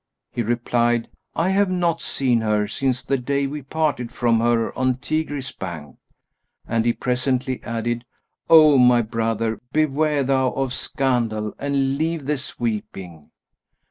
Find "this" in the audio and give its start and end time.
12.25-12.59